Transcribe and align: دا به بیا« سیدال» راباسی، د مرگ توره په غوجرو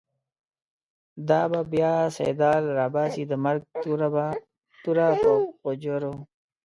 دا 1.29 1.41
به 1.51 1.61
بیا« 1.71 1.93
سیدال» 2.15 2.63
راباسی، 2.77 3.23
د 3.27 3.33
مرگ 3.43 3.61
توره 4.83 5.07
په 5.21 5.31
غوجرو 5.61 6.13